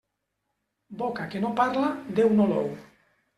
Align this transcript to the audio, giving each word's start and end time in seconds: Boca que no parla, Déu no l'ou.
Boca 1.01 1.25
que 1.33 1.41
no 1.43 1.51
parla, 1.59 1.91
Déu 2.21 2.33
no 2.41 2.49
l'ou. 2.55 2.73